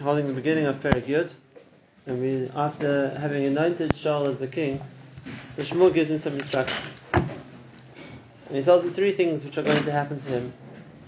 [0.00, 1.32] holding the beginning of Perek Yud,
[2.06, 4.80] and we, after having anointed Shaul as the king,
[5.56, 7.00] so Shmuel gives him some instructions.
[7.12, 10.52] And he tells him three things which are going to happen to him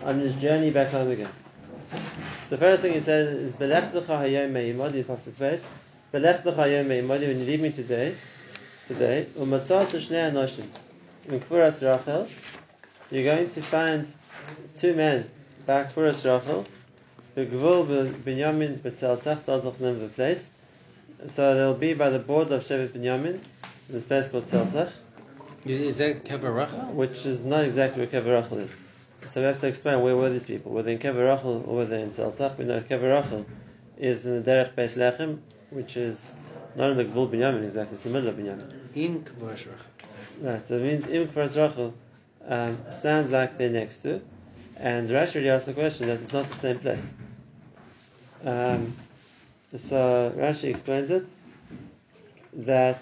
[0.03, 1.30] on his journey back home again.
[2.45, 5.68] So the first thing he says is Belech hayom me'imodi pasuk face.
[6.12, 8.14] Belech hayom when you leave me today,
[8.88, 10.66] today, shnei anoshim.
[11.28, 12.28] In Kfuras Rachel,
[13.10, 14.06] you're going to find
[14.76, 15.30] two men
[15.64, 16.64] back Kfuras Rachel,
[17.34, 20.48] the Gvul Binyamin B'Tzeltach tells us the name of the place.
[21.27, 23.42] So they'll be by the border of Shevet Binyamin, in
[23.88, 24.91] this place called Tzeltach.
[25.64, 26.92] Is that Kabarachel?
[26.95, 28.74] Which is not exactly where Kever is.
[29.30, 30.73] So we have to explain where were these people?
[30.73, 32.56] Were they in Kever or were they in Tzeltach?
[32.56, 33.45] We know Kever
[33.98, 36.30] is in the Derech Beis Lechem, which is
[36.74, 38.96] not in the Gvul Binyamin exactly, it's in the middle of Binyamin.
[38.96, 39.74] In Kvaras Rachel.
[40.40, 41.95] Right, so it means Im Kvaras Rachel
[42.46, 44.23] um, sounds like they're next to,
[44.76, 47.12] and Rashi really asks the question that it's not the same place.
[48.44, 48.92] Um,
[49.76, 51.26] so Rashi explains it
[52.52, 53.01] that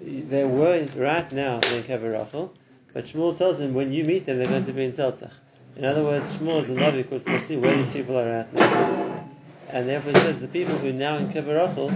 [0.00, 2.52] they were right now in Kever Rachel,
[2.92, 5.32] but Shmuel tells him when you meet them they're going to be in Tzeltach.
[5.76, 9.28] In other words, Shmuel as a Navi could foresee where these people are at now.
[9.68, 11.92] And therefore he says the people who are now in Kever Rachel,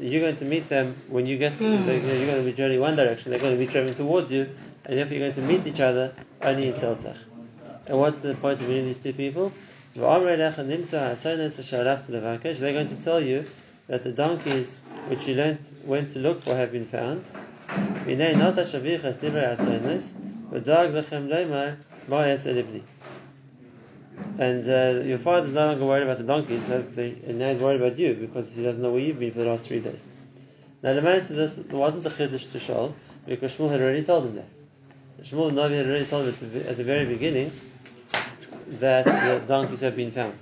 [0.00, 2.96] you're going to meet them when you get to, you're going to be journeying one
[2.96, 4.48] direction, they're going to be traveling towards you,
[4.84, 7.16] and therefore you're going to meet each other only in Tzeltach.
[7.86, 9.52] And what's the point of meeting these two people?
[9.94, 10.02] They're
[12.72, 13.44] going to tell you
[13.88, 17.26] that the donkeys which you learnt, went to look for have been found.
[24.38, 27.82] And uh, your father is no longer worried about the donkeys, and now he's worried
[27.82, 30.00] about you because he doesn't know where you've been for the last three days.
[30.82, 32.94] Now, the man said this wasn't a chiddush to Shaul
[33.26, 34.48] because Shmuel had already told him that.
[35.22, 37.50] Shmuel and Navi had already told him at the, at the very beginning
[38.80, 40.34] that the donkeys have been found.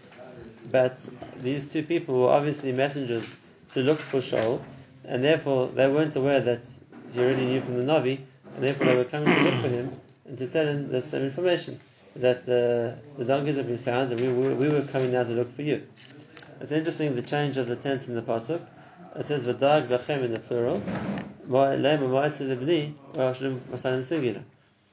[0.70, 0.98] But
[1.38, 3.28] these two people were obviously messengers
[3.74, 4.60] to look for Shaul,
[5.04, 6.60] and therefore they weren't aware that
[7.12, 8.20] he already knew from the Navi,
[8.54, 9.92] and therefore they were coming to look for him
[10.26, 11.80] and to tell him the same information
[12.16, 15.30] that the, the donkeys have been found, and we, we, we were coming now to
[15.30, 15.82] look for you.
[16.60, 18.60] It's interesting the change of the tense in the pasuk.
[19.16, 20.80] It says "v'dag lachem" in the plural,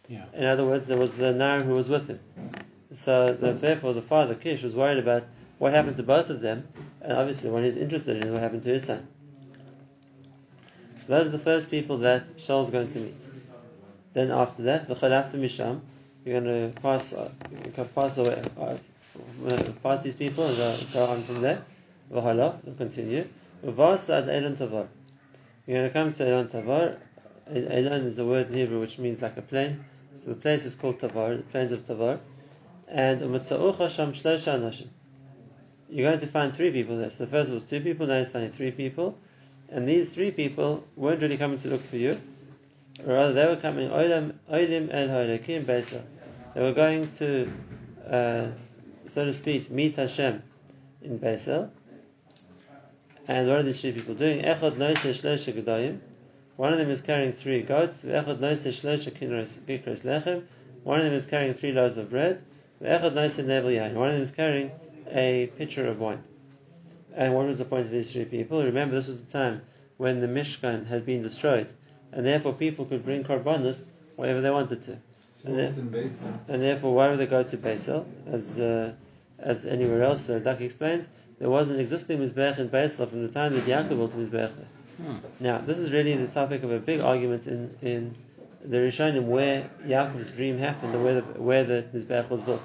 [0.10, 0.24] Yeah.
[0.34, 2.20] in other words, there was the Nar who was with him.
[2.94, 5.24] So the, therefore, the father Kish was worried about
[5.58, 6.68] what happened to both of them,
[7.02, 9.08] and obviously, what he's interested in what happened to his son.
[11.02, 13.16] So those are the first people that Shaul's going to meet.
[14.14, 15.82] Then after that, after Misham,
[16.26, 17.14] you're going to pass,
[17.96, 18.78] pass away, uh,
[19.84, 21.64] pass these people and go, go on from there.
[22.12, 23.28] V'hala, will continue.
[23.64, 24.88] V'vas ad Elon Tavar.
[25.66, 26.98] You're going to come to Elon Tavar.
[27.50, 29.86] Elon is a word in Hebrew which means like a plain.
[30.16, 32.20] So the place is called Tavar, the plains of Tavar.
[32.88, 34.88] And u'mitza'ucha sham anashim.
[35.90, 37.10] You're going to find three people there.
[37.10, 39.18] So the first was two people, now you're finding three people.
[39.70, 42.20] And these three people weren't really coming to look for you.
[43.04, 46.02] Rather, they were coming oilim el ha'elakim beisa.
[46.54, 47.52] They were going to,
[48.10, 48.48] uh,
[49.10, 50.42] so to speak, meet Hashem
[51.02, 51.70] in Beisel.
[53.28, 54.42] And what are these three people doing?
[54.42, 56.00] Echad noiseh shlosha gedayim.
[56.56, 58.04] One of them is carrying three goats.
[58.04, 60.44] Echad noiseh shlosha kikros lechem.
[60.84, 62.42] One of them is carrying three loaves of bread.
[62.82, 63.94] Echad noiseh nevel yain.
[63.94, 64.72] One of them is carrying
[65.12, 66.24] a pitcher of wine.
[67.16, 68.64] And what was the point of these three people?
[68.64, 69.62] Remember, this was the time
[69.98, 71.68] when the Mishkan had been destroyed,
[72.12, 73.84] and therefore people could bring korbanos
[74.16, 75.00] wherever they wanted to.
[75.34, 75.74] So and, there,
[76.48, 78.94] and therefore, why would they go to Beisel as uh,
[79.40, 80.26] as anywhere else?
[80.26, 83.90] The Radak explains there was an existing mizbech in Beisel from the time that Yaakov
[83.90, 84.68] built the mizbech there.
[84.98, 85.16] Hmm.
[85.40, 88.16] Now, this is really the topic of a big argument in in
[88.68, 92.62] the Rishonim where Yaakov's dream happened and where the, where the mizbech was built,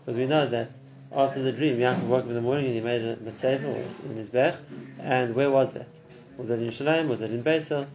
[0.00, 0.68] because we know that
[1.12, 4.10] after the dream, Yaakov woke up in the morning and he made a mitzvah, or
[4.10, 4.56] in his bech,
[5.00, 5.88] and where was that?
[6.36, 7.08] Was that in Shalim?
[7.08, 7.86] Was that in Beisel?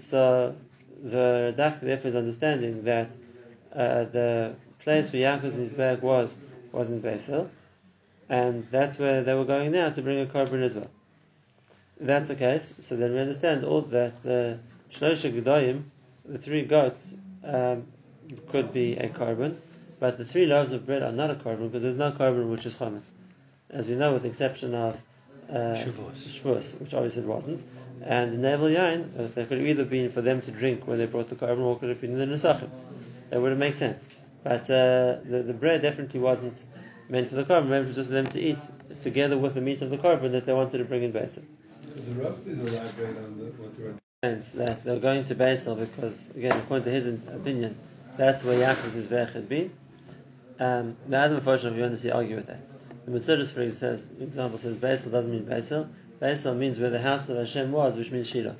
[0.00, 0.54] So
[1.02, 3.08] the Radak therefore is understanding that
[3.72, 6.36] uh, the place where Yaakov's Mizbech was
[6.72, 7.48] was in Beisel,
[8.28, 10.90] and that's where they were going now to bring a korban as well.
[12.00, 14.58] That's the case, so then we understand all that the
[14.92, 15.82] Shlosha Gedoyim,
[16.28, 17.14] the three goats,
[17.44, 17.86] um,
[18.50, 19.56] could be a korban,
[20.00, 22.66] but the three loaves of bread are not a korban because there's no korban which
[22.66, 23.02] is chomet,
[23.70, 24.96] as we know, with the exception of
[25.50, 27.62] uh, Shavuos, which obviously it wasn't.
[28.02, 30.98] And the Nevel Yain, uh, they could have either been for them to drink when
[30.98, 32.70] they brought the korban, or could have been in the Nesachim.
[33.30, 34.04] That would have made sense.
[34.44, 36.54] But uh, the, the bread definitely wasn't
[37.08, 38.58] meant for the korban, it was just for them to eat
[39.02, 41.42] together with the meat of the korban that they wanted to bring in Beisel.
[41.96, 45.78] So the Rav is elaborate on the, what the Rav that they're going to Beisel
[45.78, 47.78] because, again, according to his opinion,
[48.16, 49.70] that's where Yaakov's Mizbech had been.
[50.58, 52.58] Um, the Adam unfortunately, we honestly argue with that.
[53.06, 55.88] The Metzudas, for example, says Beisel doesn't mean Beisel.
[56.20, 58.56] Beisel means where the house of Hashem was, which means Shiloh.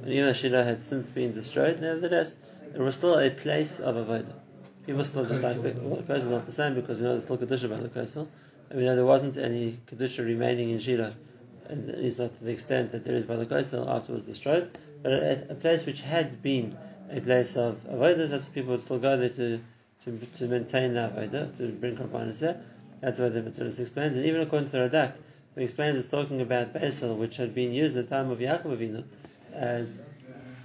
[0.00, 2.34] And even though Shiloh had since been destroyed, nevertheless,
[2.74, 4.32] it was still a place of avodah.
[4.86, 7.24] People still just like the well, the is not the same because we know there's
[7.24, 8.28] still Kedusha by the Kosel.
[8.70, 11.12] And we know there wasn't any Kedusha remaining in Shiloh,
[11.68, 14.14] and at least not to the extent that there is by the Kosel after it
[14.14, 14.70] was destroyed.
[15.02, 16.76] But a, a place which had been
[17.10, 19.60] a place of avodah, that's people would still go there to,
[20.04, 22.60] to, to maintain the avodah, to bring korbanos there.
[23.00, 24.16] That's why the Metzudas explains.
[24.16, 25.14] And even according to the Radak,
[25.56, 28.78] he explains it's talking about Beisel, which had been used at the time of Yaakov
[28.78, 29.04] Avinu
[29.52, 30.00] as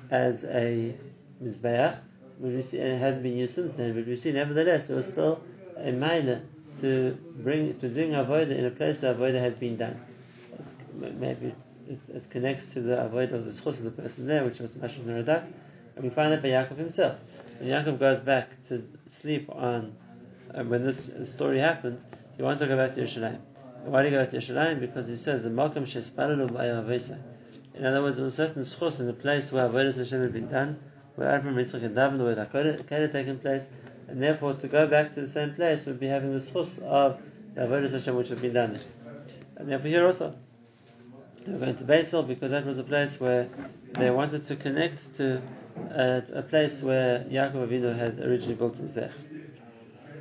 [0.09, 0.95] as a
[1.43, 1.97] mizbeach,
[2.39, 3.95] we and it hadn't been used since then.
[3.95, 5.41] But we see, nevertheless, there was still
[5.75, 6.43] a minor
[6.79, 9.99] to bring to doing avodah in a place where avodah had been done.
[10.59, 10.75] It's,
[11.19, 11.53] maybe
[11.89, 14.71] it, it, connects to the avodah of the schus of the person there, which was
[14.73, 15.45] Mashal Naradak,
[15.95, 17.19] and we find that by Yaakov himself.
[17.59, 19.95] When Yaakov goes back to sleep on,
[20.53, 21.99] uh, when this story happened,
[22.35, 23.39] he wants to go back to Yerushalayim.
[23.85, 24.79] Why did he go back to Yerushalayim?
[24.79, 27.19] Because he says the Malkam Shespalalu B'Ayavesa.
[27.73, 30.33] In other words, there was a certain schus in the place where avodah Hashem had
[30.33, 30.79] been done,
[31.15, 33.69] where Abraham, Yitzchak, and David, where that had taken place,
[34.07, 37.21] and therefore to go back to the same place would be having the schus of
[37.55, 38.79] the avodah Hashem which had been done.
[39.57, 40.35] And therefore here also,
[41.47, 43.47] we're going to Beisel because that was a place where
[43.93, 45.41] they wanted to connect to
[45.91, 49.11] a, a place where Yaakov Avinu had originally built his Zech.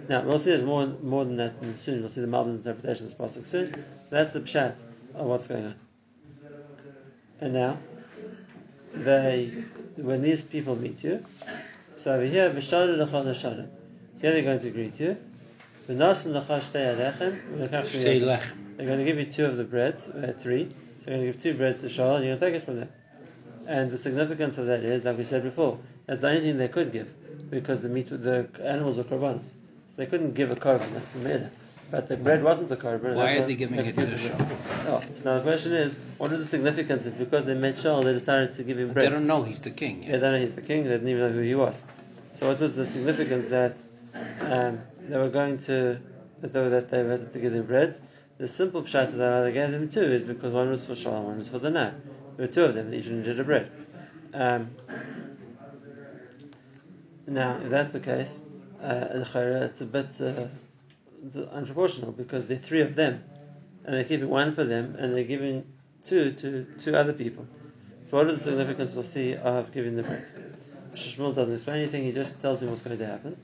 [0.08, 2.00] Now we'll see there's more more than that soon.
[2.00, 3.74] We'll see the Malbim's interpretation of Pasuk soon.
[3.74, 3.80] So
[4.10, 4.76] that's the pshat
[5.14, 5.74] of what's going on.
[7.40, 7.78] And now,
[8.94, 9.64] they
[9.96, 11.24] when these people meet you,
[11.96, 13.68] so over here, v'shadu l'chol l'shadu.
[14.20, 15.16] Here they're going to greet you.
[15.88, 17.58] V'nasim l'chol shtei alechem.
[18.76, 20.68] They're going to give you two of the breads, uh, three.
[21.06, 22.80] They're going to give two breads to Shaul, and you're going to take it from
[22.80, 22.88] them.
[23.68, 26.68] And the significance of that is, like we said before, that's the only thing they
[26.68, 27.08] could give,
[27.48, 29.44] because the meat, the animals were korbanos.
[29.44, 30.92] So they couldn't give a korban.
[30.94, 31.50] That's the meda.
[31.92, 33.14] But the bread wasn't a korban.
[33.14, 34.58] Why are they giving it to the Shaul?
[34.88, 37.06] Oh, so now the question is, what is the significance?
[37.06, 39.06] It's because they met Shaul, they decided to give him bread.
[39.06, 40.02] They don't know he's the king.
[40.02, 40.84] Yeah, they don't know he's the king.
[40.84, 41.84] They didn't even know who he was.
[42.32, 43.76] So what was the significance that
[44.40, 46.00] um, they were going to
[46.40, 47.96] that they, were, that they had to give him bread?
[48.38, 51.26] The simple pshat that they gave him two is because one was for Shaul, and
[51.26, 51.94] one was for the Nav.
[52.36, 53.70] There were two of them, each needed a bread.
[54.34, 54.70] Um,
[57.26, 58.42] now, if that's the case,
[58.82, 60.48] uh, it's a bit uh,
[61.34, 63.24] unproportional because there are three of them,
[63.84, 65.64] and they're keeping one for them, and they're giving
[66.04, 67.46] two to two other people.
[68.10, 70.26] So, what is the significance we'll see of giving the bread?
[70.94, 73.36] Shmuel doesn't explain anything; he just tells him what's going to happen.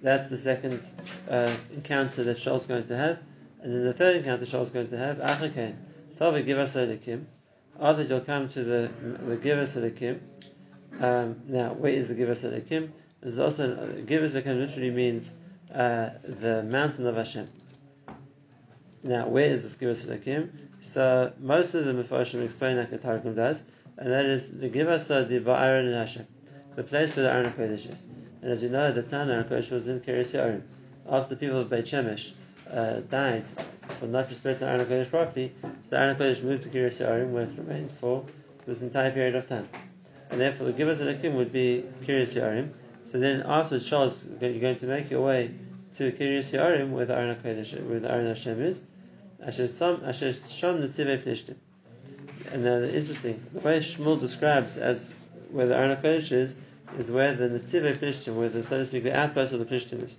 [0.00, 0.80] That's the second
[1.28, 3.18] uh, encounter that Shaul's going to have,
[3.62, 5.18] and then the third encounter Shaul is going to have.
[5.18, 5.76] Achakain,
[6.18, 7.26] Tava give us a kim.
[7.78, 8.90] After you'll come to the
[9.26, 10.20] the give us a kim.
[10.98, 12.92] Um, now, where is the give us a kim?
[13.20, 15.32] There's also give us a kim literally means
[15.74, 17.48] uh, the mountain of Hashem.
[19.02, 20.70] Now, where is this give us a kim?
[20.80, 23.62] So most of the Mepharshim explain like the Targum does,
[23.98, 26.26] and that is the give us a Ba'aron in Hashem,
[26.76, 28.04] the place where the Aron Kodesh is.
[28.42, 30.62] And as you know, the town Aron Kodesh was in Kiryas Yarim.
[31.08, 32.32] After the people of Beit Shemesh
[32.72, 33.44] uh, died
[33.98, 37.30] for not respecting the Aron Kodesh properly, so the Aron Kodesh moved to Kiryas Yarim,
[37.30, 38.24] where it remained for
[38.66, 39.68] this entire period of time.
[40.30, 42.72] And therefore, the Givas and would be Kiryas Yarim.
[43.04, 45.50] So then, after Charles, you're going to make your way
[45.96, 48.80] to Kiryas Yarim, where the Aron Kodesh, where the Aron Hashem is.
[49.44, 51.56] Asher Sham Netzivei Plishtim.
[52.52, 55.12] And then, interesting, the way Shmuel describes as
[55.50, 56.56] where the Aron Kodesh is,
[56.98, 60.04] is where the Netzivei Plishtim, where the, so to speak, the outpost of the Plishtim
[60.04, 60.16] is.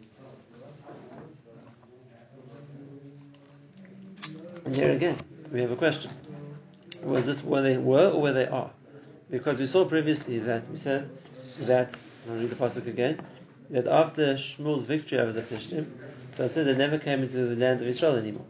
[4.66, 5.18] And here again,
[5.52, 6.12] we have a question.
[7.04, 8.70] Was this where they were or where they are?
[9.30, 11.10] Because we saw previously that we said
[11.62, 11.98] that,
[12.30, 13.20] I'll read the Pasuk again,
[13.72, 15.88] that after Shmuel's victory over the Plishtim,
[16.36, 18.46] so it said they never came into the land of Israel anymore.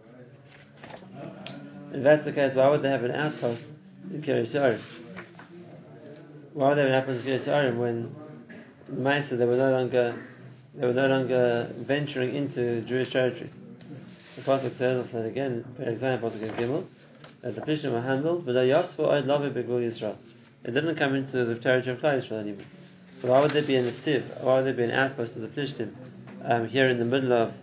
[1.94, 3.68] If that's the case, why would they have an outpost
[4.12, 4.80] in Yarim?
[6.54, 8.16] Why would they have an outpost in Yarim when
[8.92, 10.16] Maisa they were no longer
[10.74, 13.50] they were no longer venturing into Jewish territory?
[14.42, 16.86] The pasuk says, I'll say it again, for example, pasuk Gimel,
[17.42, 20.16] that the Plishtim were handled, but Yasfu Oid Lavi Begul Yisrael.
[20.64, 22.66] It didn't come into the territory of Klal Yisrael anymore.
[23.22, 24.42] So why would there be an Netziv?
[24.42, 25.94] Why would there be an outpost of the Plishtim
[26.44, 27.54] um, here in the middle of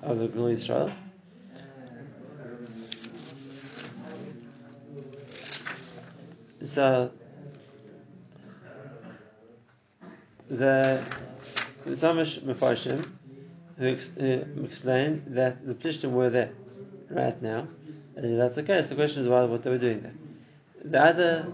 [0.00, 0.92] of the Gul Yisrael?
[6.64, 7.10] So
[10.48, 11.02] the
[11.84, 13.15] Samish Mefarshim
[13.78, 16.50] who, ex- who explain that the Plishtim were there
[17.10, 17.66] right now,
[18.16, 20.14] and if that's the case, the question is about what they were doing there.
[20.84, 21.46] The other,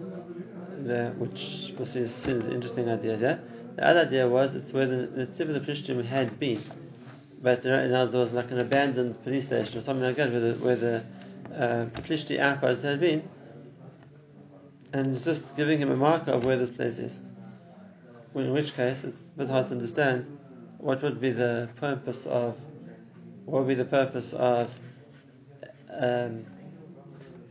[0.84, 3.40] the, which is an interesting idea here.
[3.76, 6.60] The other idea was it's where the Netziv of the Plishtim had been.
[7.40, 10.40] but there, now there was like an abandoned police station or something like that where
[10.40, 11.04] the, where the
[11.54, 13.28] uh, Plishti outpost had been,
[14.92, 17.22] and it's just giving him a marker of where this place is.
[18.34, 20.38] In which case, it's a bit hard to understand
[20.82, 22.58] what would be the purpose of,
[23.44, 24.68] what would be the purpose of
[25.88, 26.44] um,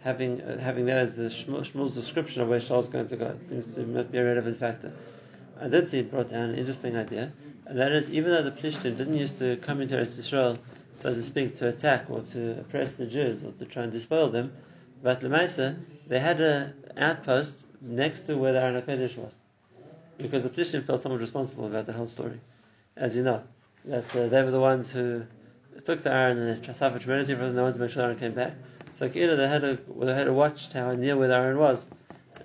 [0.01, 3.27] having uh, having that as the Shmuel's description of where Shaul's going to go.
[3.27, 4.91] It seems to be a relevant factor.
[5.61, 7.31] I did see it brought down an interesting idea,
[7.67, 10.57] and that is even though the Plishtim didn't used to come into Israel,
[10.99, 14.29] so to speak, to attack or to oppress the Jews or to try and despoil
[14.29, 14.51] them,
[15.01, 19.33] but Lemaisa, they had an outpost next to where the Aron was.
[20.17, 22.39] Because the Plishtim felt somewhat responsible about the whole story.
[22.95, 23.43] As you know,
[23.85, 25.23] that uh, they were the ones who
[25.85, 28.19] took the Aron and they suffered tremendously from them, they wanted to make sure Aron
[28.19, 28.53] came back.
[28.97, 31.89] So either they had a they had a watchtower near where the Aron was,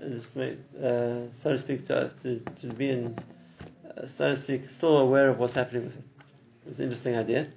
[0.01, 3.19] uh, so to speak, to, to, to be in,
[3.97, 6.05] uh, so to speak, still aware of what's happening with it.
[6.69, 7.49] It's an interesting idea.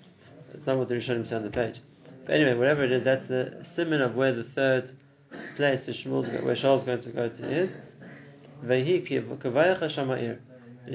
[0.53, 1.79] It's not what the Rishonim say on the page.
[2.25, 4.91] But anyway, whatever it is, that's the simon of where the third
[5.55, 7.79] place where Shaul's going to go to is.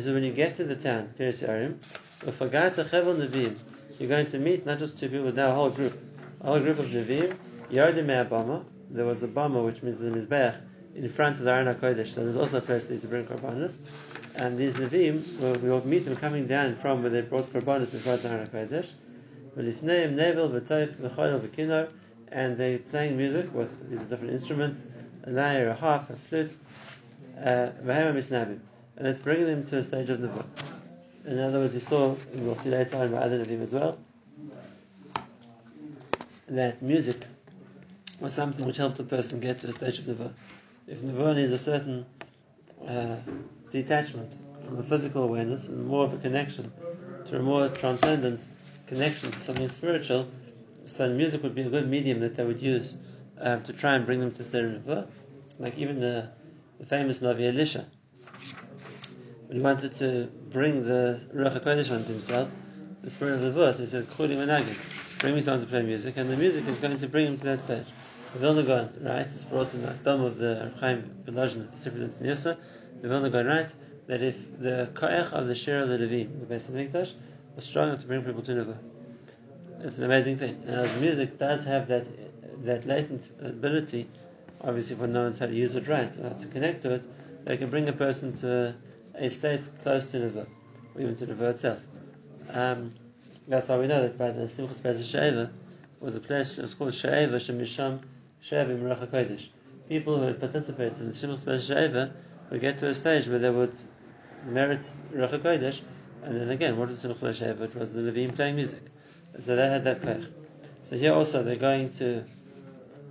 [0.02, 1.78] Said, when you get to the town, Kiryas Yarim,
[4.00, 5.96] you're going to meet not just two people, now a whole group.
[6.40, 7.36] A whole group of Nevi'im,
[7.70, 8.64] Yardim Bama.
[8.90, 10.56] There was a Bama, which means the Mizbeach,
[10.96, 12.08] in front of the Aron HaKodesh.
[12.08, 13.76] So there's also a place they used to bring Korbanos.
[14.34, 17.94] And these Nevi'im, well, we will meet them coming down from where they brought Korbanos
[17.94, 18.90] in front of the Aron HaKodesh.
[22.32, 24.82] And they're playing music with these different instruments,
[25.22, 26.50] a lyre, a harp, a flute,
[27.40, 27.68] uh,
[28.96, 30.46] and it's bringing them to a stage of Nevuah.
[31.26, 33.98] In other words, we saw, and we'll see later on by other Nevi'im as well,
[36.48, 37.24] that music
[38.20, 40.32] was something which helped a person get to a stage of Nevuah.
[40.86, 42.06] If Nevuah needs a certain
[42.86, 43.16] uh,
[43.70, 46.72] detachment from a physical awareness and more of a connection
[47.28, 48.42] to a more transcendent
[48.86, 50.28] connection to something spiritual,
[50.86, 52.98] so music would be a good medium that they would use
[53.40, 55.06] um, to try and bring them to a state of Nevuah.
[55.58, 56.30] Like even the,
[56.78, 57.86] the famous Navi Elisha,
[59.54, 62.50] he wanted to bring the Ruach HaKodesh onto himself,
[63.02, 64.76] the spirit of the verse, he said, Chuli Menagin,
[65.20, 67.44] bring me someone to play music, and the music is going to bring him to
[67.44, 67.86] that stage.
[68.32, 71.98] The Vilna Gaon writes, it's brought in the Dom of the Chaim Volozhin, the Sefer
[71.98, 72.58] Tzniusa,
[73.00, 73.76] the Vilna Gaon writes
[74.08, 77.12] that if the Koech of the Shir of the Levi, the base of Mikdash,
[77.54, 78.78] was strong enough to bring people to Nevuah.
[79.84, 80.64] It's an amazing thing.
[80.66, 82.08] And the music does have that
[82.64, 84.08] that latent ability,
[84.60, 87.04] obviously, if one knows how to use it right, how to connect to it,
[87.44, 88.74] they can bring a person to
[89.16, 90.46] a state close to Nevuah,
[90.94, 91.80] or even to Nevuah itself.
[92.50, 92.94] Um,
[93.46, 95.50] that's why we know that by the Simchas Pesach She'eva
[96.00, 98.00] was a place, it was called She'eva Shemisham
[98.40, 99.48] She'eva Merach HaKodesh.
[99.88, 102.14] People who had participated in the Simchas Pesach She'eva
[102.50, 103.74] would get to a stage where they would
[104.46, 104.80] merit
[105.12, 105.80] Ruach HaKodesh,
[106.22, 107.64] and then again, what was Simchas She'eva?
[107.64, 108.82] It was the Levim playing music.
[109.40, 110.24] So they had that koch.
[110.82, 112.24] So here also they're going to,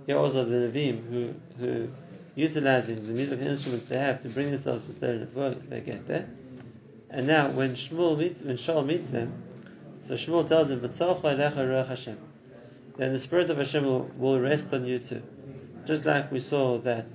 [0.06, 1.88] here also the Levim who, who
[2.34, 6.28] utilizing the musical instruments they have to bring themselves to state of they get there.
[7.10, 9.42] And now, when Shmuel meets, when Shaul meets them,
[10.00, 12.18] so Shmuel tells them, ruach Hashem."
[12.96, 15.22] Then the spirit of Hashem will, will, rest on you too.
[15.86, 17.06] Just like we saw that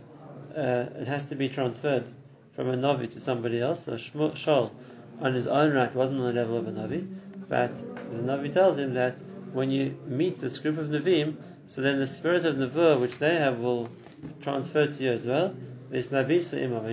[0.55, 2.05] uh, it has to be transferred
[2.55, 3.85] from a navi to somebody else.
[3.85, 4.71] So Shmuel, Shaul,
[5.21, 7.07] on his own right, wasn't on the level of a navi,
[7.47, 9.17] but the navi tells him that
[9.53, 11.35] when you meet this group of navim,
[11.67, 13.89] so then the spirit of Nevuah, which they have, will
[14.41, 15.55] transfer to you as well.
[15.91, 16.01] You'll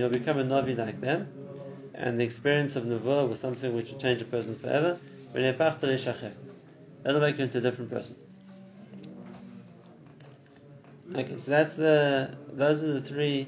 [0.09, 1.28] become a Navi like them.
[1.95, 4.99] And the experience of Nevuah was something which will change a person forever.
[5.33, 8.16] That'll make you into a different person.
[11.14, 13.47] Okay, so that's the those are the three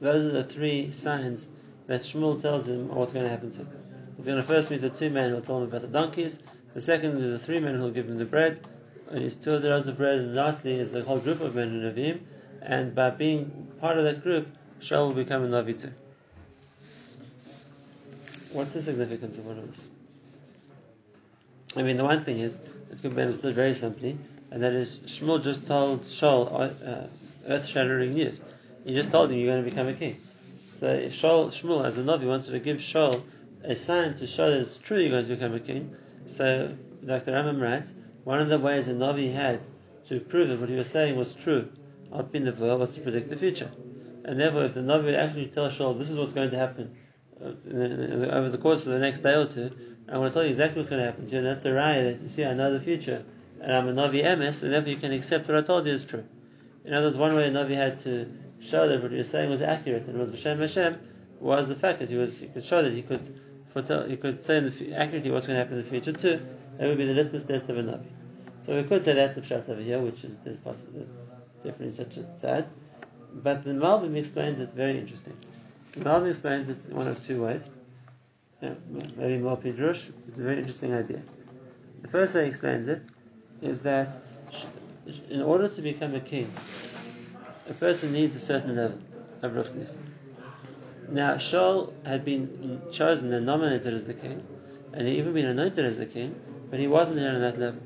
[0.00, 1.46] those are the three signs
[1.86, 3.68] that Shmuel tells him what's going to happen to him.
[4.16, 6.38] He's going to first meet the two men who'll tell him about the donkeys.
[6.74, 8.60] The second is the three men who'll give him the bread.
[9.10, 10.18] And his two of the loaves of bread.
[10.18, 12.20] And lastly is the whole group of men who in Navim
[12.62, 14.48] and by being part of that group,
[14.80, 15.92] Shaul will become a Navi too.
[18.52, 19.88] What's the significance of all of this?
[21.76, 22.60] I mean, the one thing is,
[22.90, 24.16] it can be understood very simply,
[24.50, 27.06] and that is Shmuel just told Shaul uh,
[27.46, 28.40] earth-shattering news.
[28.84, 30.20] He just told him you're going to become a king.
[30.74, 33.22] So if Shaul, Shmuel, as a Navi, wanted to give Shaul
[33.62, 35.94] a sign to show that it's true you're going to become a king,
[36.26, 36.74] so
[37.04, 37.32] Dr.
[37.32, 37.92] Rambam writes,
[38.24, 39.60] one of the ways a Navi had
[40.06, 41.68] to prove that what he was saying was true
[42.12, 43.70] Alpin Nevuah was to predict the future.
[44.24, 46.96] And therefore, if the Navi would actually tell Shaul, this is what's going to happen
[47.40, 49.70] uh, over the course of the next day or two,
[50.08, 51.68] I'm going to tell you exactly what's going to happen to you, and that's a
[51.68, 53.24] raya that you see, I know the future,
[53.60, 56.04] and I'm a Navi emes, and therefore you can accept what I told you is
[56.04, 56.24] true.
[56.84, 59.50] In other words, one way a Navi had to show that what he was saying
[59.50, 60.98] was accurate and was Hashem Hashem
[61.40, 64.42] was the fact that he was he could show that he could foretell, he could
[64.42, 66.40] say the, accurately what's going to happen in the future too,
[66.78, 68.08] That would be the litmus test of a Navi.
[68.64, 71.06] So we could say that's the pshat over here, which is there's possibly
[71.64, 72.66] definitely such a tzad.
[73.34, 75.36] But the Malbim explains it very interesting.
[75.92, 77.68] The Malbim explains it one of two ways.
[78.62, 78.74] Yeah,
[79.16, 80.08] maybe more pidrush.
[80.26, 81.20] It's a very interesting idea.
[82.02, 83.02] The first way he explains it
[83.62, 84.16] is that
[85.30, 86.50] in order to become a king,
[87.68, 88.98] a person needs a certain level
[89.42, 89.96] of ruchnis.
[91.10, 94.44] Now, Shaul had been chosen and nominated as the king,
[94.92, 96.34] and he even been anointed as the king,
[96.70, 97.80] but he wasn't there on that level.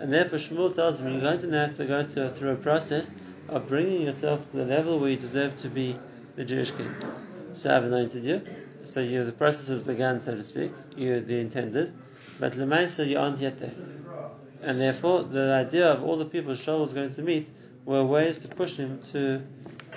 [0.00, 3.16] And therefore, Shmuel tells him you're going to have to go to, through a process
[3.48, 5.98] of bringing yourself to the level where you deserve to be
[6.36, 6.94] the Jewish king.
[7.54, 8.42] So I've anointed you,
[8.84, 10.70] so you, the process has begun, so to speak.
[10.96, 11.92] You're the intended,
[12.38, 13.72] but Lemaisa, you aren't yet there.
[14.62, 17.48] And therefore, the idea of all the people Shaul was going to meet
[17.84, 19.42] were ways to push him to,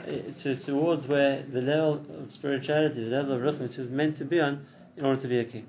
[0.07, 4.25] eh, to towards where the level of spirituality, the level of ruchnis is meant to
[4.25, 4.65] be on
[4.97, 5.67] in order to be a king.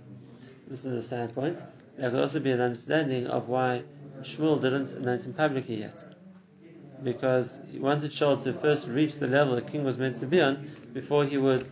[0.69, 1.61] This is a standpoint.
[1.99, 3.83] There could also be an understanding of why
[4.25, 6.03] Shmuel didn't announce him publicly yet.
[7.03, 10.41] Because he wanted Shaul to first reach the level the king was meant to be
[10.41, 11.67] on before he would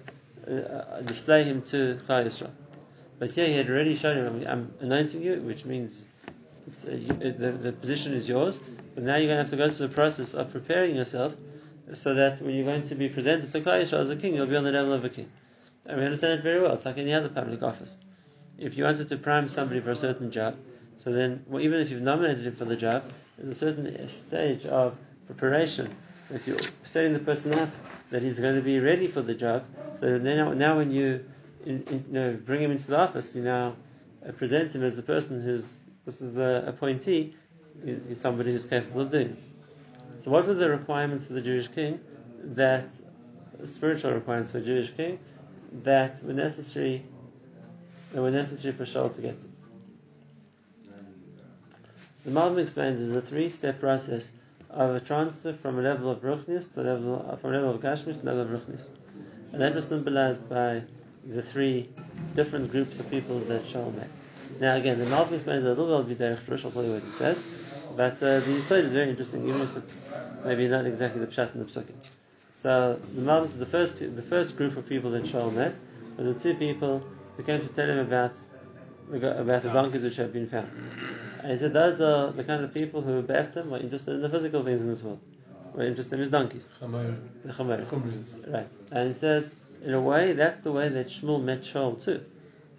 [0.47, 2.51] uh, display him to Klal Yisrael.
[3.19, 6.05] But here he had already shown him, I'm anointing you, which means
[6.69, 8.59] uh, the, the position is yours,
[8.95, 11.35] but now you're going to have to go through the process of preparing yourself
[11.93, 14.47] so that when you're going to be presented to Klal Yisrael as a king, you'll
[14.47, 15.31] be on the level of a king.
[15.87, 16.75] And we understand it very well.
[16.75, 17.97] It's like any other public office.
[18.59, 20.57] If you wanted to prime somebody for a certain job,
[21.03, 23.05] so then well, even if you've nominated him for the job,
[23.37, 25.95] there's a certain stage of preparation
[26.31, 27.71] that you're setting the person up
[28.11, 29.65] that he's going to be ready for the job.
[29.99, 31.25] So now, now when you,
[31.65, 33.77] in, in, you know, bring him into the office, you now
[34.27, 37.35] uh, present him as the person who's this is the appointee,
[37.85, 40.23] is somebody who's capable of doing it.
[40.23, 42.01] So, what were the requirements for the Jewish king?
[42.43, 42.87] That
[43.65, 45.19] spiritual requirements for a Jewish king
[45.85, 47.05] that were necessary.
[48.13, 49.50] That were necessary for Shaul to get to.
[52.25, 54.33] The Malbim explains there's a three-step process
[54.69, 57.81] of a transfer from a level of ruchnis to a level from a level of
[57.81, 58.89] gashmis to a level of ruchnis,
[59.53, 60.83] and that was symbolized by
[61.27, 61.89] the three
[62.37, 64.11] different groups of people that Shaul met.
[64.61, 67.11] Now again, the Malbim explains a little bit of Derech I'll tell you what he
[67.13, 67.43] says,
[67.97, 69.95] but uh, the side is very interesting, even if it's
[70.45, 71.95] maybe not exactly the pshat in the psukim.
[72.55, 75.75] So the Malbim, the first the first group of people that Shaul met
[76.19, 77.03] were the two people
[77.39, 78.35] who came to tell him about
[79.13, 80.71] about the donkeys which have been found.
[81.43, 84.29] And he said those are the kind of people who better were interested in the
[84.29, 85.21] physical things in this world.
[85.75, 86.71] Were interested in his donkeys.
[88.45, 88.51] The.
[88.51, 88.69] Right.
[88.91, 92.25] And he says, in a way, that's the way that Shmuel met Shaul too.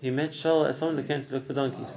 [0.01, 1.93] He met Shaul as someone who came to look for donkeys.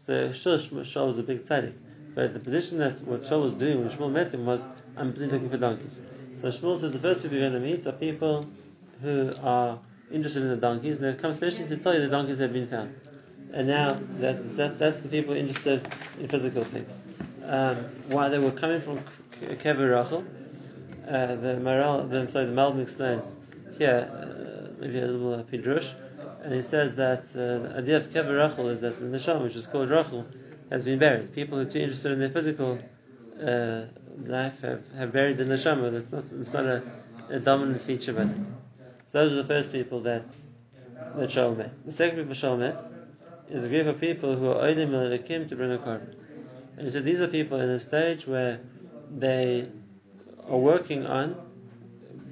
[0.00, 1.74] So sure, Shaul was a big tzaddik.
[2.14, 4.62] But the position that what Shaul was doing when Shmuel met him was,
[4.96, 6.00] I'm busy looking for donkeys.
[6.40, 8.46] So Shmuel says the first people you're going to meet are people
[9.02, 9.78] who are
[10.10, 12.66] interested in the donkeys, and they've come especially to tell you the donkeys have been
[12.68, 12.94] found.
[13.52, 15.86] And now that, that that's the people interested
[16.20, 16.92] in physical things.
[17.44, 17.76] Um,
[18.08, 19.00] why they were coming from
[19.40, 20.24] Kever Rachel,
[21.06, 23.32] uh, the Maral, the, sorry, the Malbim explains
[23.78, 25.94] here, uh, maybe a little pidrush,
[26.42, 29.56] and he says that uh, the idea of Kever Rachel is that the neshama, which
[29.56, 30.26] is called Rachel,
[30.70, 31.34] has been buried.
[31.34, 32.78] People who are too interested in their physical
[33.40, 33.82] uh,
[34.24, 35.92] life have, have buried the neshama.
[35.92, 36.82] That's not, it's not a,
[37.30, 38.56] a dominant feature about them.
[39.06, 40.24] So those are the first people that
[41.14, 41.72] that Shaul met.
[41.84, 42.95] The second people Shaul met
[43.50, 46.14] is a group of people who are Oidim Elikim to bring a korban.
[46.76, 48.60] And said these are people in a stage where
[49.10, 49.68] they
[50.48, 51.36] are working on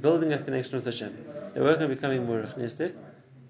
[0.00, 1.16] building a connection with Hashem.
[1.54, 2.94] They're working on becoming more rechnistic,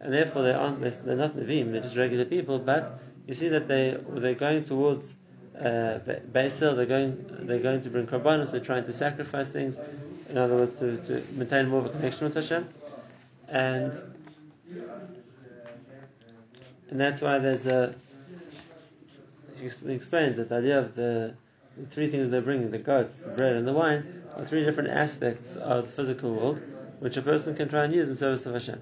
[0.00, 3.66] and therefore they aren't they're not Nevi'im, they're just regular people, but you see that
[3.66, 5.16] they they're going towards
[5.58, 5.98] uh,
[6.32, 9.80] Beisel, they're going they're going to bring korbanos, they're trying to sacrifice things,
[10.28, 12.68] in other words, to, to maintain more of a connection with Hashem.
[13.48, 13.94] And
[16.90, 17.94] and that's why there's a
[19.58, 21.34] he explains that the idea of the,
[21.76, 24.90] the three things they're bringing, the goats, the bread and the wine, are three different
[24.90, 26.60] aspects of the physical world
[27.00, 28.80] which a person can try and use in service of Hashem.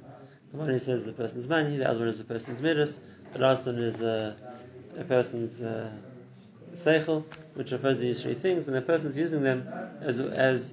[0.52, 3.00] The one he says is a person's money, the other one is a person's midas,
[3.32, 4.36] the last one is a,
[4.98, 5.90] a person's uh,
[6.74, 9.66] seichel, which refers to these three things, and the person's using them
[10.00, 10.72] as, as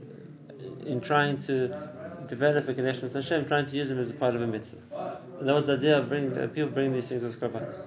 [0.86, 1.90] in trying to
[2.30, 5.20] develop a connection with Hashem, trying to use them as a part of a mitzvah.
[5.40, 7.86] And that was the idea of bringing, uh, people bring these things as korbanos.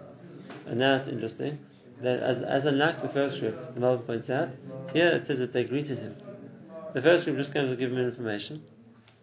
[0.66, 1.58] And now it's interesting
[2.00, 4.50] that as, as unlike the first group, the Malbim points out,
[4.92, 6.16] here it says that they greeted him.
[6.92, 8.62] The first group just came to give him information.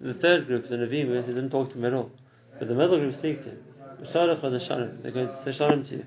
[0.02, 2.12] The third group, the Nevi'im, they didn't talk to him at all.
[2.58, 3.64] But the middle group speak to him.
[4.02, 6.06] They're going to say shalom to you.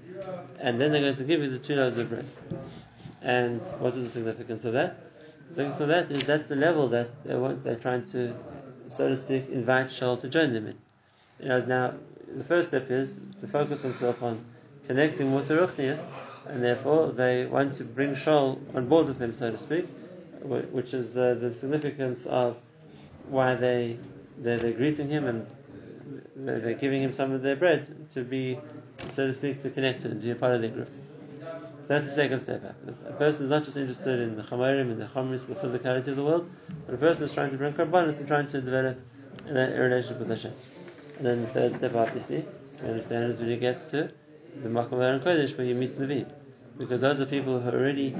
[0.59, 2.27] And then they're going to give you the two loaves of bread.
[3.21, 4.99] And what is the significance of that?
[5.49, 8.35] The significance of that is that's the level that they want, they're trying to,
[8.93, 10.77] so to speak, invite Shaul to join them in.
[11.41, 11.95] You know, now,
[12.37, 14.45] the first step is to focus oneself on
[14.87, 16.07] connecting with the Ruchnias,
[16.47, 19.87] and therefore they want to bring Shaul on board with them, so to speak,
[20.43, 22.57] which is the, the significance of
[23.29, 23.99] why they
[24.39, 25.47] they're, they're greeting him and
[26.37, 28.59] they're, giving him some of their bread to be,
[29.11, 30.89] so to speak, to connect to him, to be a part of their group.
[31.83, 32.77] So that's the second step.
[33.09, 36.17] A person is not just interested in the chamorim and the chamris, the physicality of
[36.17, 36.49] the world,
[36.87, 38.99] but a person is trying to bring karbanis and trying to develop
[39.49, 40.53] a, relationship with Hashem.
[41.19, 42.45] And then the third step, obviously,
[42.81, 44.13] we understand is when he gets to
[44.63, 46.31] the Makom and Kodesh where he meets Nevi'im.
[46.79, 48.17] Because those are people who already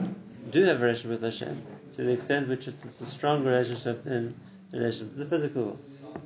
[0.51, 1.63] do have a relationship with Hashem
[1.97, 4.35] to the extent which it's a strong relationship in
[4.73, 5.81] relation to the physical world.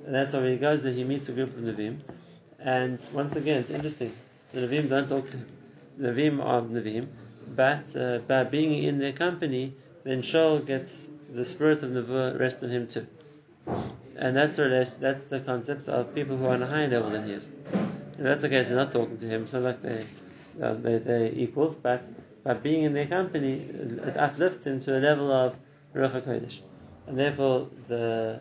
[0.07, 1.99] And that's why when he goes there, he meets a group of Nevi'im.
[2.59, 4.13] And once again, it's interesting.
[4.53, 5.47] The Nevi'im don't talk to him.
[5.99, 7.09] The Nevi'im are Nevi'im,
[7.49, 12.63] but uh, by being in their company, then Shaul gets the spirit of Nevuah rest
[12.63, 13.07] on him too.
[14.17, 17.27] And that's the that's the concept of people who are on a higher level than
[17.27, 17.49] he is.
[18.19, 19.47] If that's the case, they're not talking to him.
[19.53, 20.05] Not like they,
[20.63, 22.03] uh, they, they're equals, but
[22.45, 25.55] by being in their company, it uplifts him to a level of
[25.95, 26.61] Ruach HaKodesh.
[27.07, 28.41] And therefore, the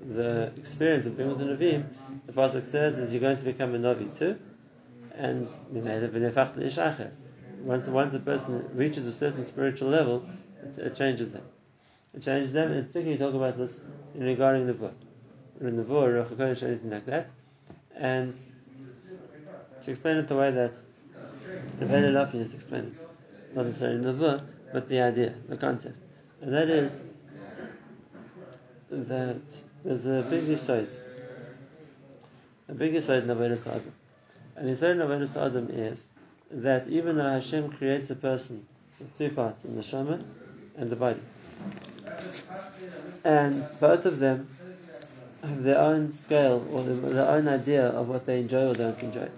[0.00, 1.84] the experience of being with the Navim,
[2.26, 4.38] the Pasuk says, is you're going to become a Navi too,
[5.14, 5.48] and
[7.66, 10.24] once once a person reaches a certain spiritual level,
[10.62, 11.42] it, it changes them.
[12.14, 14.94] It changes them, and particularly talk about this in regarding the book,
[15.60, 17.28] in the book, Ruach HaKodesh, anything like that,
[17.96, 18.34] and
[19.84, 20.74] to explain it the way that
[21.80, 25.98] Rebbeinu Lapin has explained it, not necessarily in the book, but the idea, the concept,
[26.40, 26.96] and that is
[28.90, 29.42] that
[29.84, 30.88] there's a big side,
[32.68, 33.92] a big side in the Avodah Adam.
[34.54, 36.06] And the side in the Avodah Adam is
[36.50, 38.66] that even though Hashem creates a person
[38.98, 40.22] with two parts, in the neshama
[40.76, 41.20] and the body,
[43.24, 44.48] and both of them
[45.42, 49.28] have their own scale or their own idea of what they enjoy or don't enjoy,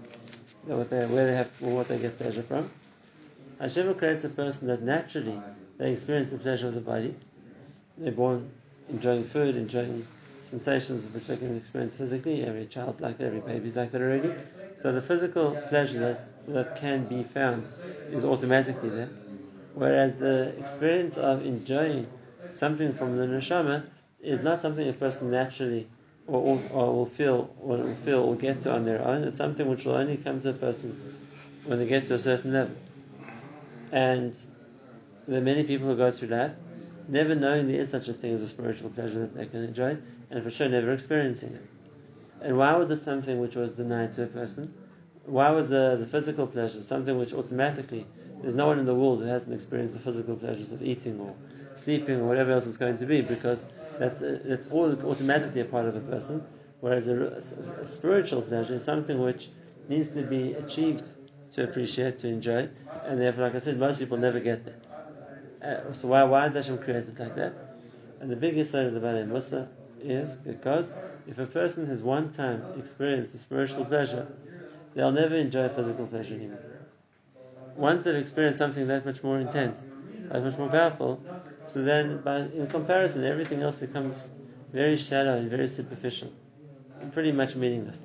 [0.67, 2.69] what they, where they have or what they get pleasure from.
[3.61, 5.41] Hashem creates a person that naturally
[5.79, 7.15] they experience the pleasure of the body.
[7.97, 8.51] They're born
[8.89, 10.07] enjoying food, enjoying
[10.51, 12.45] sensations which they can experience physically.
[12.45, 14.33] Every child like that, every baby's like that already.
[14.77, 17.67] So the physical pleasure that, that can be found
[18.13, 19.09] is automatically there.
[19.75, 22.07] Whereas the experience of enjoying
[22.53, 23.85] something from the neshama
[24.23, 25.87] is not something a person naturally
[26.27, 29.25] or, or, or will feel or will feel or get to on their own.
[29.25, 30.97] It's something which will only come to a person
[31.67, 32.75] when they get to a certain level.
[33.93, 34.37] And
[35.27, 36.53] there are many people who go through life
[37.09, 39.97] never knowing there is such a thing as a spiritual pleasure that they can enjoy,
[40.31, 41.67] and for sure never experiencing it.
[42.41, 44.75] And why was it something which was denied to a person?
[45.25, 48.07] Why was the, the physical pleasure something which automatically
[48.41, 51.35] there's no one in the world who hasn't experienced the physical pleasures of eating or
[51.77, 53.65] sleeping or whatever else it's going to be because
[53.99, 56.45] that's that's all automatically a part of a person.
[56.81, 57.43] Whereas a,
[57.83, 59.51] a spiritual pleasure is something which
[59.89, 61.05] needs to be achieved
[61.55, 62.69] to appreciate, to enjoy,
[63.05, 64.77] and therefore, like I said, most people never get there.
[65.61, 67.55] Uh, so why why did Hashem create it like that?
[68.21, 69.69] And the biggest side of the Baalei Mussar
[70.03, 70.91] is because
[71.29, 74.27] if a person has one time experienced a spiritual pleasure,
[74.95, 76.59] they'll never enjoy physical pleasure anymore.
[77.77, 79.85] Once they've experienced something that much more intense,
[80.31, 81.21] that much more powerful,
[81.67, 84.33] so then by, in comparison everything else becomes
[84.73, 86.31] very shallow and very superficial,
[87.01, 88.01] and pretty much meaningless.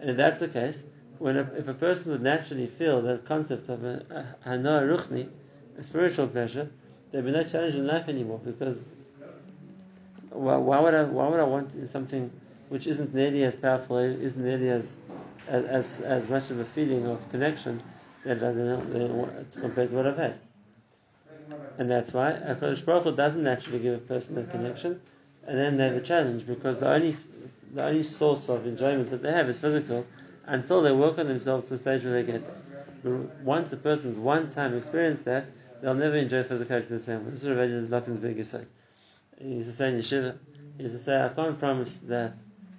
[0.00, 0.86] And if that's the case,
[1.18, 5.28] when a, if a person would naturally feel that concept of a hana ruchni,
[5.78, 6.68] a spiritual pleasure,
[7.10, 8.78] there'd be no challenge in life anymore because
[10.32, 12.30] why, why, would I why would I want something
[12.68, 14.96] which isn't nearly as powerful, isn't nearly as
[15.48, 17.82] as as much of a feeling of connection
[18.24, 20.38] that, that, compared to what I've had.
[21.78, 25.00] And that's why HaKadosh Baruch Hu doesn't naturally give a person a connection,
[25.46, 27.16] and then they have a challenge because the only
[27.74, 30.06] the only source of enjoyment that they have is physical
[30.46, 32.42] until they work on themselves to the stage where they get.
[33.42, 35.46] Once a person's one time experienced that,
[35.80, 37.32] they'll never enjoy physicality the same way.
[37.32, 38.66] This is Rebbe Lapin's biggest side.
[39.42, 40.36] He used to say in yeshiva,
[40.76, 42.34] he used to say, I can't promise that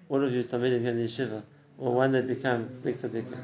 [0.08, 1.42] all of you Talmidim here in the yeshiva
[1.78, 3.38] will one day become big tzaddikim.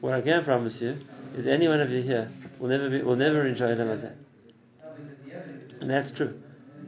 [0.00, 0.98] What I can promise you
[1.34, 4.16] is any one of you here will never be, will never enjoy Ramazan.
[5.80, 6.38] And that's true.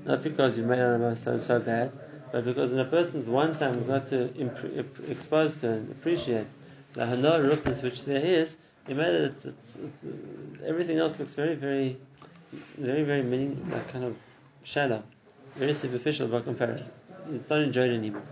[0.04, 1.92] Not because you made Ramazan so, so bad,
[2.30, 6.46] but because when a person's one time got to imp- exposed to and appreciate
[6.92, 9.78] the hana rukness which there is, he made it, it's, it's,
[10.66, 11.96] everything else looks very, very,
[12.76, 14.14] very, very meaning, like kind of
[14.62, 15.02] shallow,
[15.56, 16.92] very superficial by comparison.
[17.30, 18.22] It's not enjoyed anymore.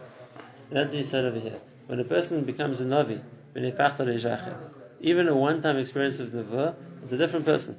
[0.69, 1.61] And that's what he said over here.
[1.87, 3.21] When a person becomes a Navi,
[5.01, 7.77] even a one-time experience of Nevuah, it's a different person.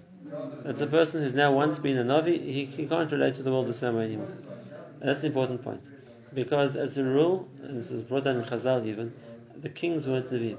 [0.65, 3.51] It's a person who's now once been a Navi, he, he can't relate to the
[3.51, 4.31] world the same way anymore.
[4.99, 5.83] And that's an important point.
[6.33, 9.13] Because as a rule, and this is brought down in Chazal even,
[9.55, 10.57] the kings weren't Nevi'im.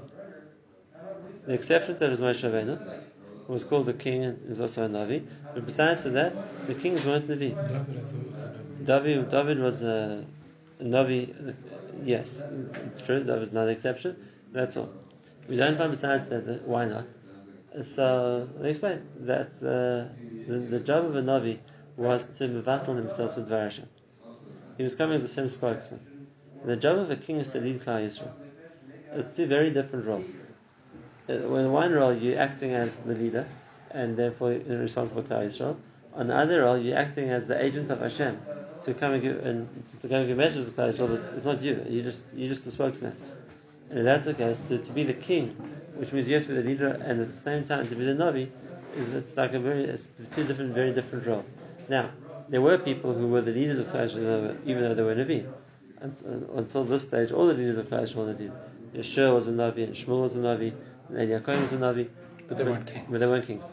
[1.45, 3.01] The exception to that is Moshe Rabbeinu,
[3.47, 5.25] who was called the king and is also a Navi.
[5.53, 6.33] But besides that,
[6.67, 8.64] the kings weren't Navi.
[8.85, 9.31] David, was a.
[9.31, 10.25] David, was a,
[10.79, 11.53] a Navi, uh,
[12.03, 12.43] yes,
[12.87, 14.15] it's true, David's not an exception.
[14.51, 14.89] That's all.
[15.47, 17.05] We don't besides that, that why not?
[17.77, 19.07] Uh, So, me explain.
[19.19, 20.09] That's, uh,
[20.47, 21.59] the, the job of a Navi
[21.97, 23.87] was to mevatel himself with Varashem.
[24.77, 26.27] He was coming as the same spokesman.
[26.65, 28.31] The job of a king is to lead Klal Yisrael.
[29.13, 30.35] It's two very different roles.
[31.29, 33.47] Uh, When one role you're acting as the leader,
[33.91, 35.77] and therefore responsible for Klal Yisrael.
[36.13, 38.39] On the other role, you're acting as the agent of Hashem
[38.85, 39.67] to come and give and
[40.01, 41.35] to come and give messages to Klal Yisrael.
[41.35, 41.85] It's not you.
[41.89, 43.15] You just you're just the spokesman.
[43.89, 45.49] And if that's the case, to, to be the king,
[45.95, 48.05] which means you have to be the leader, and at the same time to be
[48.05, 48.49] the Navi,
[48.95, 51.49] is it's like a very it's two different very different roles.
[51.89, 52.11] Now,
[52.49, 55.45] there were people who were the leaders of Klal Yisrael, even though they were Navi.
[56.01, 58.51] Until this stage, all the leaders of Klal Yisrael were Navi.
[58.93, 60.73] Yeshua was a Navi, and Shmuel was a Navi,
[61.09, 62.07] and Yaakov was a Navi.
[62.47, 63.07] But they weren't kings.
[63.09, 63.63] But they weren't kings.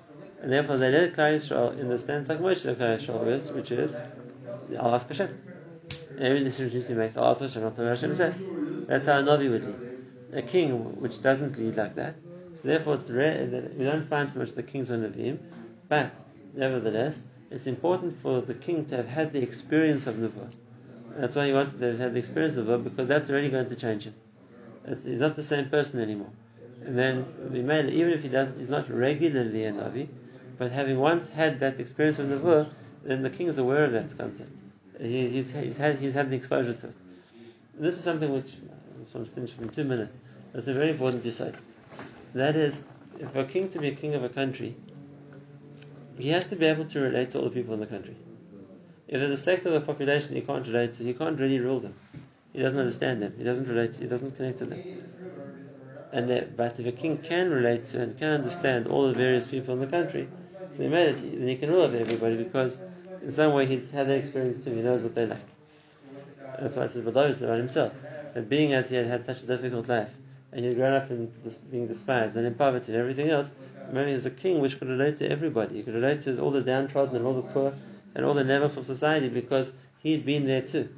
[0.41, 3.71] And therefore they led Klal Yisrael in the stance like Moshe Klal Yisrael is, which
[3.71, 3.97] is,
[4.79, 5.41] I'll ask Hashem.
[6.19, 8.15] Every decision you make, I'll ask Hashem, not Hashem.
[8.87, 9.79] That's how a Navi would lead.
[10.35, 12.19] A king which doesn't lead like that,
[12.57, 15.39] so therefore it's rare that we don't find so much the kings on Nevi'im,
[15.89, 16.15] but
[16.55, 20.51] nevertheless, it's important for the king to have had the experience of Nubuah.
[21.17, 23.69] That's why he wanted to have had the experience of Nubuah, because that's already going
[23.69, 24.15] to change him.
[24.87, 26.31] It's, he's not the same person anymore.
[26.85, 30.09] And then even if he does, he's not regularly a Navi,
[30.59, 32.71] but having once had that experience of Nubuah,
[33.05, 34.57] then the king is aware of that concept.
[35.01, 36.95] He, he's, he's, had, he's had the exposure to it.
[37.75, 40.19] This is something which I want to finish in two minutes.
[40.55, 41.53] It's a very important to say.
[42.35, 42.83] That is,
[43.19, 44.77] if a king to be a king of a country,
[46.19, 48.17] he has to be able to relate to all the people in the country.
[49.09, 51.81] If there's a sector of the population he can't relate to, he can't really rule
[51.81, 51.95] them.
[52.53, 53.35] He doesn't understand them.
[53.37, 53.97] He doesn't relate.
[53.97, 54.83] He doesn't connect to them.
[56.13, 59.47] And that, but if a king can relate to and can understand all the various
[59.47, 60.29] people in the country,
[60.71, 61.17] so he made it.
[61.17, 62.79] Then he can rule over everybody because
[63.23, 64.75] in some way he's had that experience too.
[64.75, 65.47] He knows what they like.
[66.59, 67.93] That's why it says said about himself
[68.35, 70.11] that being as he had had such a difficult life
[70.53, 73.51] and he had grown up in this, being despised and in poverty and everything else,
[73.91, 75.77] maybe as a king which could relate to everybody.
[75.77, 77.73] He could relate to all the downtrodden and all the poor
[78.15, 80.89] and all the nevels of society because he'd been there too.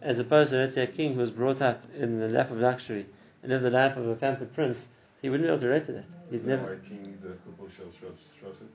[0.00, 2.58] As opposed to, let's say, a king who was brought up in the lap of
[2.58, 3.06] luxury
[3.42, 4.86] and lived the life of a pampered prince,
[5.20, 6.04] he wouldn't be able to relate to that.
[6.30, 6.76] He's never.
[6.76, 7.90] King, the Kuboshel
[8.40, 8.68] Shrasim.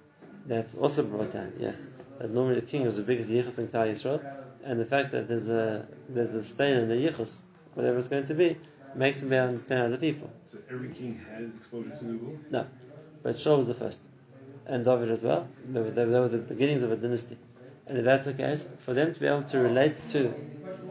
[0.45, 1.87] That's also brought down, yes.
[2.19, 4.21] But normally the king is the biggest yichus in Klal Yisrael,
[4.63, 7.41] and the fact that there's a there's a stain in the yichus,
[7.73, 8.57] whatever it's going to be,
[8.95, 10.29] makes him be able to understand other people.
[10.51, 12.37] So every king had exposure to Nubu?
[12.51, 12.65] No,
[13.23, 13.99] but Shaul was the first,
[14.65, 15.47] and David as well.
[15.67, 17.37] They were, they were the beginnings of a dynasty,
[17.87, 20.33] and if that's the case, for them to be able to relate to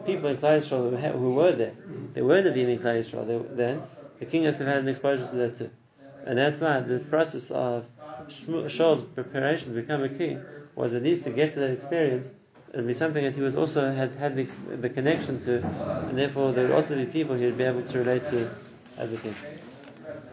[0.06, 1.74] people in Klal Yisrael who, were there,
[2.14, 3.26] they were Nevi'im in Klal Yisrael.
[3.26, 3.82] They, then
[4.18, 5.70] the king has to have had an exposure to that too,
[6.26, 7.84] and that's why the process of
[8.68, 10.40] Shaul's preparation to become a king
[10.74, 12.30] was at least to get to that experience
[12.72, 14.44] and be something that he was also had had the,
[14.76, 15.62] the connection to,
[16.08, 18.48] and therefore there would also be people he would be able to relate to
[18.96, 19.34] as a king.